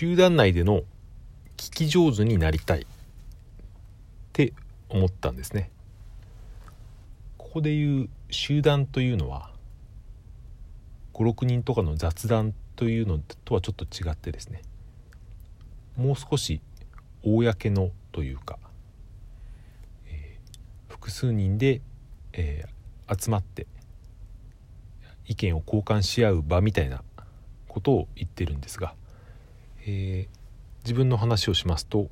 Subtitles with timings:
[0.00, 0.82] 集団内での
[1.56, 2.82] 聞き上手になりたい。
[2.82, 2.84] っ
[4.32, 4.52] て
[4.88, 5.72] 思ったんですね。
[7.36, 9.50] ここで言う集団というのは
[11.14, 14.62] 56人とかの雑談というのとはちょっと違ってですね。
[15.96, 16.60] もう少し
[17.24, 18.60] 公のというか、
[20.06, 21.80] えー、複数人で、
[22.34, 23.66] えー、集まって
[25.26, 27.02] 意見を交換し合う場みたいな
[27.66, 28.94] ことを言ってるんですが、
[29.86, 30.28] えー、
[30.84, 32.08] 自分の話をしますと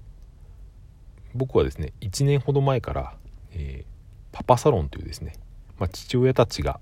[1.34, 3.14] 僕はですね1年ほど前から、
[3.52, 3.84] え
[4.32, 5.32] パパサロンというですね、
[5.78, 6.78] まあ、父親たちが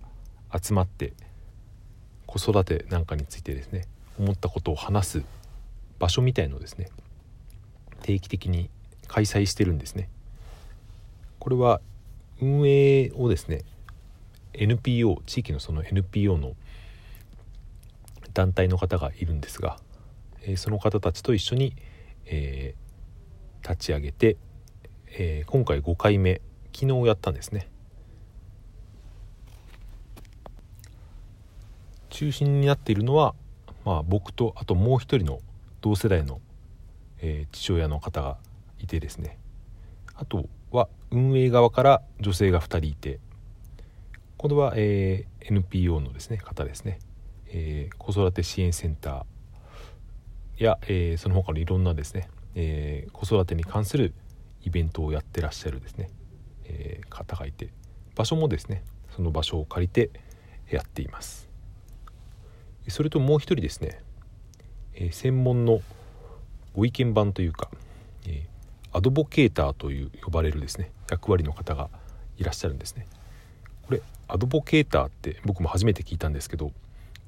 [0.52, 1.12] 集まって
[2.26, 3.86] 子育てなんかについてですね
[4.18, 5.22] 思ったことを話す
[6.00, 6.88] 場所みたいのをですね
[8.02, 8.70] 定期的に
[9.06, 10.08] 開催してるんですね。
[11.38, 11.80] これは
[12.40, 13.62] 運営をですね
[14.52, 16.54] NPO 地域のその NPO の
[18.32, 19.78] 団体の方がいるんですが、
[20.46, 21.76] え、その方たちと一緒に、
[22.26, 24.36] えー、立ち上げて、
[25.16, 26.40] えー、今回5回目
[26.74, 27.68] 昨日やったんですね。
[32.10, 33.34] 中心になっているのは、
[33.84, 35.40] まあ、僕とあともう一人の
[35.80, 36.40] 同世代の
[37.26, 38.36] えー、父親の方が
[38.78, 39.38] いてですね。
[40.14, 43.18] あとは運営側から女性が2人いて
[44.36, 46.98] これは、え、NPO のですね方ですね、
[47.48, 49.24] え、子育て支援センター
[50.62, 54.14] や、えー、その他のいろんなですね、え子育てに関する
[54.62, 56.10] イベントをやってらっしゃるですね、
[56.64, 57.70] え方がいて
[58.14, 58.84] 場所もですね
[59.16, 60.10] その場所を借りて
[60.70, 61.48] やっています。
[62.88, 64.00] それともう一人ですね、
[64.94, 65.80] え専門の
[66.74, 67.70] ご意見番というか、
[68.26, 71.88] えー、アドボケーターという呼ばれるですね役割の方が
[72.36, 73.06] いらっしゃるんですね。
[73.86, 76.72] これアドボケーターって僕も初めて聞いたんですけど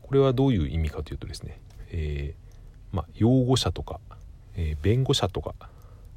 [0.02, 2.45] これはどういう意味かというとですね、えー、
[2.96, 4.00] まあ、擁護者とか、
[4.56, 5.54] えー、弁護者とか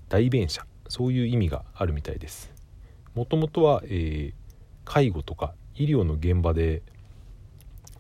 [0.07, 2.51] 代弁者そういう意味があるみたいです。
[3.13, 4.33] もともとは、え
[4.85, 6.81] 介護とか医療の現場で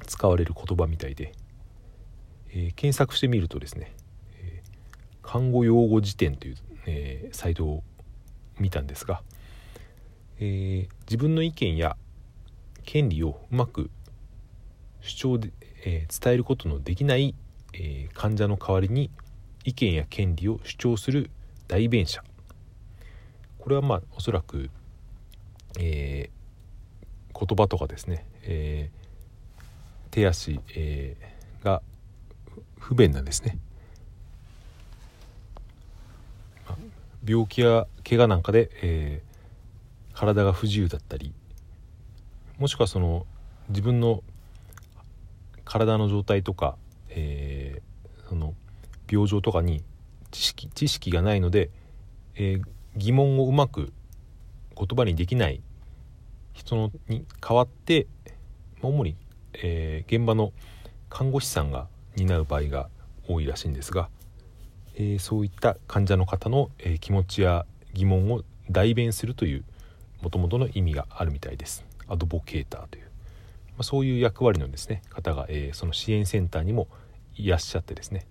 [0.07, 1.33] 使われる言葉みたいで、
[2.51, 3.93] え検索してみるとですね
[5.31, 6.55] 看護用語辞典という、
[6.87, 7.83] えー、サイトを
[8.57, 9.21] 見たんですが、
[10.39, 11.97] え、自分の意見や
[12.83, 13.91] 権利をうまく
[15.01, 15.51] 主張で、
[15.85, 17.35] え、伝えることのできない、
[17.73, 19.09] え患者の代わりに
[19.63, 21.29] 意見や権利を主張する
[21.67, 22.23] 代弁者。
[23.57, 24.69] これはまあおそらく、
[25.79, 26.29] え
[27.33, 28.89] 言葉とかですね、え
[30.11, 31.15] 手足、え
[31.63, 31.81] が
[32.77, 33.57] 不便なんですね。
[37.25, 41.33] 病気や怪我なんかで、えー、体が不自由だったり
[42.57, 43.25] もしくはその
[43.69, 44.23] 自分の
[45.65, 46.75] 体の状態とか、
[47.09, 47.48] えー、
[49.09, 49.83] 病状とかに
[50.31, 51.69] 知識知識がないので、
[52.35, 52.63] えー、
[52.95, 53.91] 疑問をうまく
[54.77, 55.61] 言葉にできない
[56.53, 58.07] 人のに代わって
[58.81, 59.15] 主に、
[59.53, 60.53] えー、現場の
[61.09, 62.89] 看護師さんが担う場合が
[63.27, 64.09] 多いらしいんですが
[64.99, 69.63] えー、そういった患者の方の、えー、気持ちや疑問を代弁するという
[70.21, 71.85] もともとの意味があるみたいです。
[72.09, 73.09] アドボケーターという、ま
[73.79, 76.87] あ、そういう役割のですね方が、えー、その支援センターにも
[77.35, 78.25] いらっしゃってですね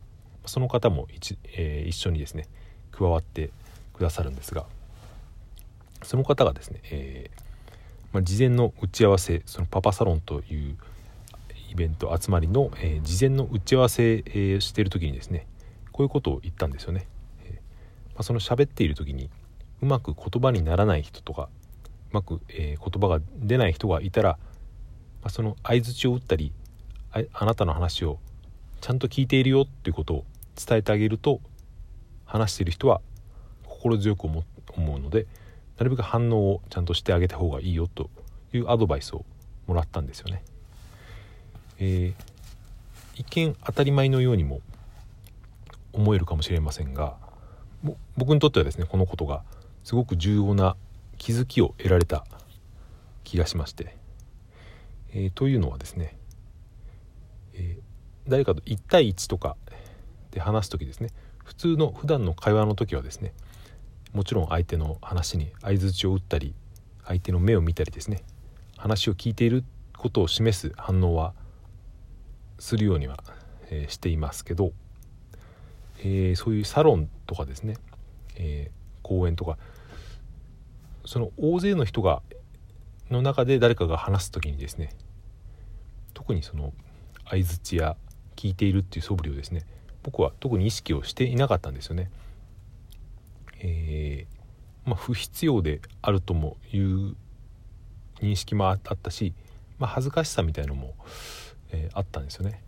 [0.49, 2.47] その方も一,、えー、一緒にですね
[2.91, 3.51] 加わって
[3.95, 4.67] くださるんですが
[6.03, 7.49] その方がですね、えー
[8.13, 10.77] まあ、事前の打ち合わせそのパパサロンという
[11.71, 15.47] イベント集まりの、えー、事前の打ち合わせ、えー、している時にですね
[15.93, 17.07] こういうことを言ったんですよね。
[17.45, 17.61] えー、ま
[18.19, 19.29] あ、その喋っている時に
[19.83, 21.49] うまく言葉にならない人とか
[22.11, 24.39] うまく、えー、言葉が出ない人がいたら、
[25.23, 26.53] まあ、その相づちを打ったり
[27.13, 28.19] ああなたの話を
[28.81, 30.25] ちゃんと聞いているよっていうことを
[30.65, 31.41] 伝えてあげると
[32.25, 33.01] 話している人は
[33.67, 34.45] 心強く思
[34.77, 35.27] うので
[35.79, 38.11] なるべく反応をちゃんとしてあげた方がいいよと
[38.53, 39.25] いうアドバイスを
[39.67, 40.43] もらったんですよね。
[41.79, 42.15] えー、
[43.15, 44.61] 一見当たり前のようにも
[45.93, 47.17] 思えるかもしれませんが
[48.17, 49.45] 僕にとってはですねこのことが
[49.85, 50.77] すごく重要な
[51.19, 52.25] 気づきを得られた
[53.23, 53.97] 気がしまして、
[55.13, 56.17] えー、というのはですね、
[57.55, 59.57] えー、誰かと1対1とか
[60.39, 61.11] で話す時ですね。
[61.45, 63.33] 普通の普段の会話の時はですね
[64.13, 66.55] もちろん相手の話に相づちを打ったり
[67.05, 68.23] 相手の目を見たりですね
[68.77, 69.65] 話を聞いている
[69.97, 71.33] ことを示す反応は
[72.59, 73.17] するようには、
[73.71, 74.73] え、していますけど
[76.01, 77.77] えー、そういうサロンとかですね、
[78.37, 79.59] えー、公園とか
[81.05, 82.23] その大勢の人が
[83.11, 84.91] の中で誰かが話す時にですね
[86.15, 86.73] 特にその
[87.29, 87.97] 相づちや
[88.37, 89.65] 聞いているっていう素振りをですね
[90.03, 92.11] 僕は特に意識をしていなかったんですよね。
[93.61, 97.17] えー、まあ、不必要であるともいう
[98.21, 99.35] 認識もあったし、
[99.79, 100.95] まあ、恥ずかしさみたいのも、
[101.71, 102.63] えー、あったんですよね。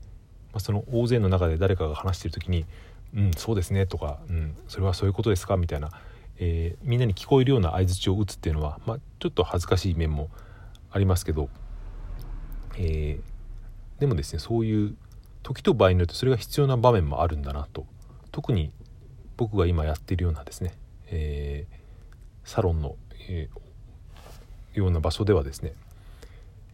[0.53, 2.67] まあ、その大勢の中で誰かが話してる時に
[3.15, 5.91] 「うんそうですね」とか「うんそれはそういうことですか」みたいな、
[6.38, 10.29] えー、みんなに聞こえるような相づちを打つっていうのは、まあ、ちょっと恥ずかしい面も
[10.91, 11.49] ありますけど、
[12.77, 14.97] えー、でもですねそういう
[15.43, 17.87] 時と場合によってそれが必要な場面もあるんだなと
[18.33, 18.73] 特に
[19.37, 20.75] 僕が今やっているようなですね、
[21.09, 22.97] えー、サロンの、
[23.29, 25.73] えー、ような場所ではですね、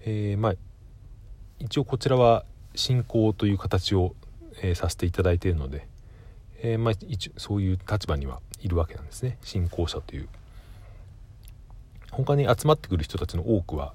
[0.00, 0.54] えー、まあ
[1.58, 4.14] 一応こちらは進行という形を、
[4.62, 5.86] えー、させていただいているので、
[6.60, 10.28] えー、まあ、一そういう立場にはいるわけなんですね進行者という。
[12.10, 13.92] 他に集まってくる人たちの多くは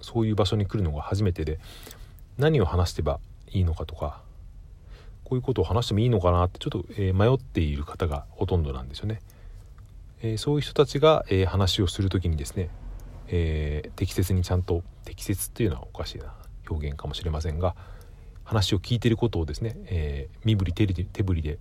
[0.00, 1.60] そういう場所に来るのが初めてで
[2.38, 3.20] 何を話してば
[3.52, 4.22] いいのかとか
[5.30, 9.20] こういうことを話してもいいのかなってちょっと、え、迷っている方がほとんどなんですよね。
[10.22, 12.68] えー、そういう人たちが、えー、話をする時にですね、
[13.28, 16.34] え適切にちゃんと適切っていうのはおかしいな
[16.68, 17.76] 表現かもしれませんが
[18.42, 21.58] 話を聞いてることをですね、え身振り手振りで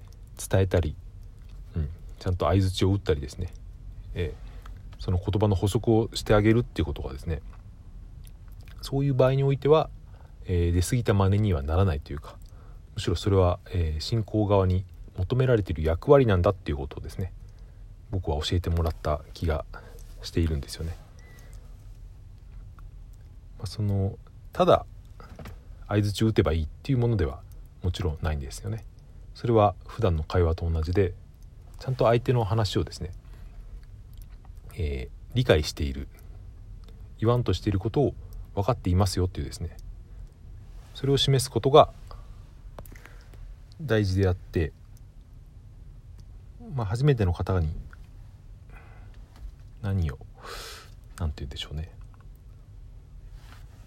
[0.49, 0.95] 伝えたり、
[1.75, 3.53] うん、ちゃんと相づちを打ったりですね、
[4.15, 4.33] え
[4.97, 7.43] その言葉の補足をしてあげるっていうことがですね
[8.81, 9.91] そういう場合においては
[10.51, 12.35] えー、出過ぎた真似にはならないというか
[12.95, 14.83] むしろそれは、えー、信仰側に
[15.15, 17.31] 求められている役割なんだっていうことをですね
[18.09, 19.63] 僕は教えてもらった気が
[20.23, 20.97] しているんですよね。
[23.59, 24.17] まあ、その
[24.51, 24.85] ただ
[25.87, 27.41] 相づちを打てばいいっていうものでは
[27.83, 28.83] もちろんないんですよね。
[29.35, 31.13] それは普段の会話と同じで
[31.79, 33.11] ちゃんと相手の話をですね、
[34.75, 36.07] えー、理解している
[37.19, 38.13] 言わんとしていることを
[38.55, 39.77] 分かっていますよっていうですね
[40.99, 41.93] それを示すことが
[43.81, 44.73] 大事であって、
[46.75, 47.69] まあ、初めての方に
[49.81, 50.17] 何を
[51.17, 51.89] 何て言うんでしょうね。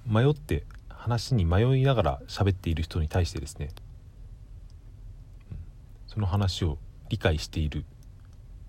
[0.07, 3.69] 迷って話に迷いながら喋っている人に対してですね
[6.07, 6.79] その話を
[7.11, 7.85] 理解している、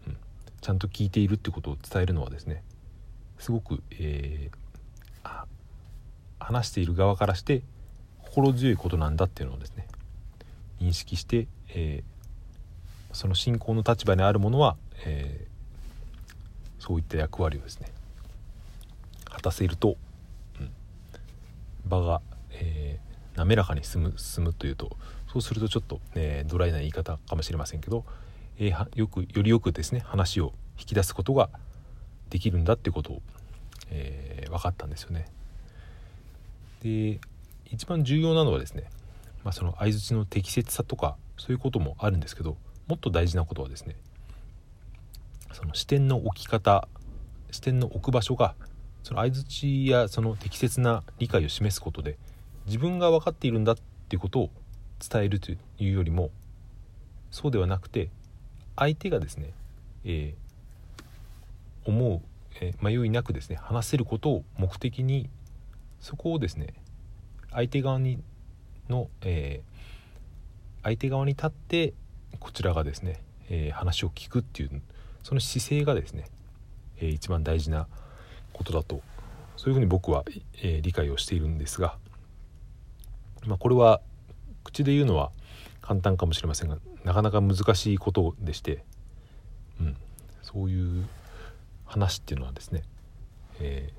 [0.05, 0.17] うん、
[0.59, 2.61] ちゃんと聞いているってことを伝えるのはですね
[3.39, 5.45] すごく、えー、
[6.41, 7.61] 話している側からして
[8.33, 9.85] 心強いことなんだっていうのをですね
[10.81, 14.75] 認識して、えー、その信仰の立場にあるものは、
[15.06, 17.89] えー、そういった役割をですね
[19.25, 19.97] 果たせると、
[20.59, 20.71] うん、
[21.85, 22.21] 場が、
[22.53, 24.97] えー、滑らかに進む進むというと
[25.31, 28.03] そうするとちょっと、ね、ドライな言い方かもしれませんけど、
[28.57, 31.51] えー、よくよりよくですね話を引き出すことが
[32.31, 33.21] できるんだってことを、
[33.91, 35.27] えー、分かったんですよね。
[36.81, 37.19] で
[37.71, 38.89] 一番重要なのはですね、
[39.44, 42.57] まあ、その相づちの適切さとかそういうこともあるんですけど
[42.88, 43.95] もっと大事なことはですね
[45.51, 46.88] その視点の置き方
[47.51, 48.56] 視点の置く場所が
[49.04, 52.18] その相づちやその適切な理解を示すことで
[52.65, 53.75] 自分が分かっているんだっ
[54.10, 54.50] ていうことを
[55.00, 56.31] 伝えるというよりも
[57.31, 58.10] そうではなくて
[58.75, 59.54] 相手がですね、
[60.06, 62.21] えー、思う、
[62.62, 65.30] えー、迷いなくですね話せることを目的に
[66.00, 66.74] そこをですね
[67.53, 68.19] 相手側に
[68.89, 71.94] の、えー、相手側に立って
[72.39, 74.81] こちらがですね、えー、話を聞くっていう
[75.24, 76.25] その姿勢がですね、
[76.98, 77.88] えー、一番大事な
[78.51, 79.01] ことだと
[79.55, 80.25] そういうふうに僕は、
[80.62, 81.95] え理解をしているんですが、
[83.45, 84.01] まあ、これは
[84.63, 85.31] 口で言うのは
[85.79, 88.83] 簡単かもしれませんがなかなか難しいことでして、
[89.79, 89.98] うん、
[90.41, 91.07] そういう
[91.86, 92.83] 話っていうのはですね、
[93.60, 93.89] え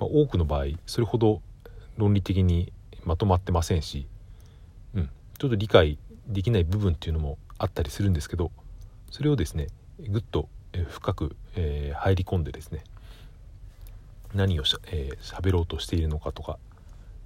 [0.00, 1.42] まあ、多くの場合それほど
[1.96, 2.72] 論理的に
[3.04, 4.06] まとまってませんし、
[4.94, 8.50] うん、ちょっと理解できない部分っていうのもあったりするんですけど
[9.10, 9.68] それをですね
[10.08, 10.48] ぐっと
[10.90, 12.84] 深く、えー、入り込んでですね
[14.34, 16.58] 何をしゃ,、えー、喋ろうとしているのかとか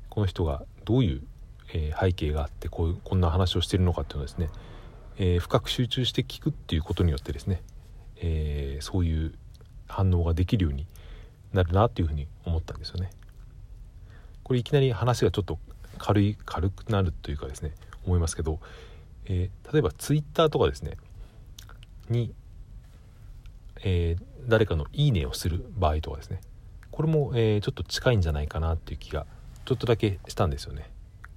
[0.08, 1.22] この人がどういう、
[1.72, 4.50] えー、背景があってこうこんな話をしているのかっていうのをですね、
[5.18, 7.62] え、深く集中して聞くっていうことによってですね、
[8.16, 9.34] え、そういう
[9.86, 10.86] 反応ができるように
[11.52, 13.10] なるなっていうふうに思ったんですよね。
[14.50, 15.61] これいきなり話がちょっと
[15.97, 17.73] 軽い軽くなるというかですね
[18.04, 18.59] 思いますけど、
[19.26, 20.97] えー、例えばツイッターとかですね
[22.09, 22.35] に、
[23.85, 26.40] えー、誰かの「いいね」をする場合とかですね
[26.90, 29.25] これも、えー、ちょっと近いんじゃないかなっていう気が
[29.66, 30.90] ちょっとだけしたんですよね。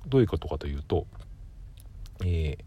[0.08, 1.05] どういうことかというと、
[2.25, 2.58] え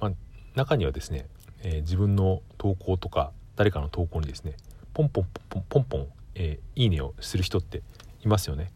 [0.00, 0.12] まあ、
[0.54, 1.26] 中にはですね、
[1.64, 4.54] え自分の投稿とか誰かの投稿にですね
[4.94, 7.82] ポンポンポンポンポン、えいいねをする人って
[8.24, 8.70] いますよね。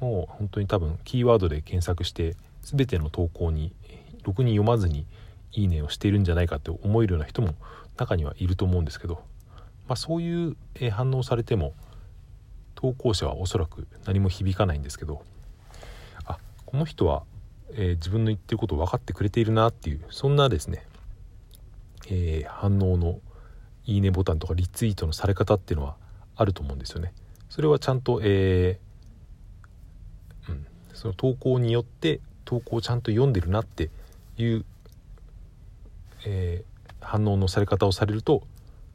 [0.00, 3.72] もう本当に多分キーワードで検索して全ての投稿に
[4.24, 5.06] ろくに読まずに
[5.52, 7.54] いいねをしているんじゃないかって思えるような人も
[7.96, 9.22] 中にはいると思うんですけど、
[9.88, 10.56] まあ、そういう
[10.90, 11.74] 反応されても
[12.74, 15.22] 投稿者はおそらく何も響かないんですけど
[16.24, 17.22] あこの人は、
[17.72, 20.84] えー、自分の言ってることを分かってくれているなっていうそんなですね、
[22.08, 23.20] えー、反応の
[23.86, 25.96] いいねボタンとかリツイートのされ方っていうのは
[26.34, 27.14] あると思うんですよね。
[27.48, 28.85] それはちゃんと、えー、
[30.96, 33.90] その投稿によって投稿をちゃんと読んでるなって
[34.38, 34.64] いう、
[36.24, 38.42] えー、反応のされ方をされると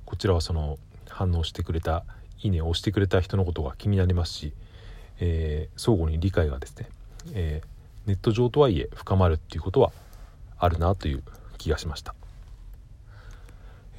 [0.06, 0.78] こちらはその
[1.08, 2.04] 反応してくれた
[2.40, 4.54] いいねを押してくれた人のことが気になりますし、
[5.20, 6.90] えー、相互に理解がですね、
[7.34, 9.92] えー、ネット上とはいえ深まるっていうことは
[10.58, 11.24] あるなという
[11.58, 12.16] 気がしました。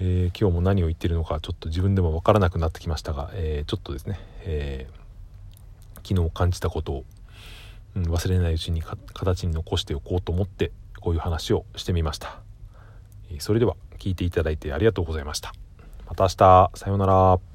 [0.01, 7.05] えー、今日も何を言ってるのかちょっと自分でも分からなくなってきましたが、えー、ちょっとですね、えー、昨日感じたことを、
[7.95, 12.41] うん、忘れないうちに形に残しておこうと思ってこういう話をしてみました、
[13.39, 15.53] それでは聞いていただいてありがとうございました。
[16.09, 16.71] また明日。
[16.75, 17.52] さようなら。